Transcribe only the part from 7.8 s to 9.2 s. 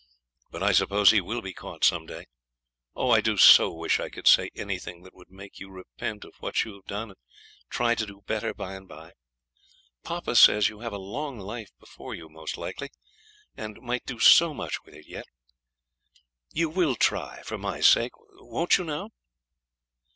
and do better by and by.